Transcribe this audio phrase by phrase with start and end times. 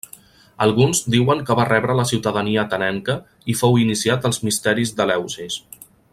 [0.65, 3.17] Alguns diuen que va rebre la ciutadania atenenca
[3.53, 5.61] i fou iniciat als misteris d'Eleusis.